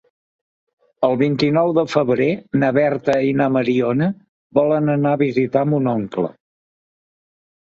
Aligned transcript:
El 1.07 1.11
vint-i-nou 1.21 1.73
de 1.77 1.83
febrer 1.91 2.29
na 2.63 2.71
Berta 2.77 3.19
i 3.27 3.35
na 3.43 3.49
Mariona 3.59 4.09
volen 4.61 4.91
anar 4.95 5.13
a 5.19 5.21
visitar 5.25 5.65
mon 5.75 5.93
oncle. 5.95 6.33